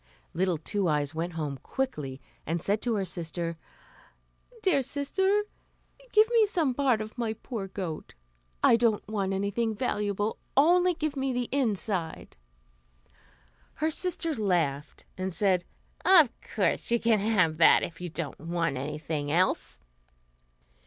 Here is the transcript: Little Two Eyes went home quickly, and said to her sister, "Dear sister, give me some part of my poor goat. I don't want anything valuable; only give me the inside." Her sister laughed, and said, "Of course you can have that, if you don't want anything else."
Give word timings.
Little 0.33 0.57
Two 0.57 0.87
Eyes 0.87 1.13
went 1.13 1.33
home 1.33 1.59
quickly, 1.61 2.19
and 2.47 2.59
said 2.59 2.81
to 2.81 2.95
her 2.95 3.05
sister, 3.05 3.55
"Dear 4.63 4.81
sister, 4.81 5.43
give 6.11 6.27
me 6.31 6.47
some 6.47 6.73
part 6.73 7.01
of 7.01 7.19
my 7.19 7.33
poor 7.33 7.67
goat. 7.67 8.15
I 8.63 8.77
don't 8.77 9.07
want 9.07 9.31
anything 9.31 9.75
valuable; 9.75 10.39
only 10.57 10.95
give 10.95 11.15
me 11.15 11.31
the 11.33 11.49
inside." 11.51 12.35
Her 13.75 13.91
sister 13.91 14.33
laughed, 14.33 15.05
and 15.19 15.31
said, 15.31 15.65
"Of 16.03 16.31
course 16.55 16.89
you 16.89 16.99
can 16.99 17.19
have 17.19 17.57
that, 17.57 17.83
if 17.83 18.01
you 18.01 18.09
don't 18.09 18.39
want 18.39 18.77
anything 18.77 19.31
else." 19.31 19.79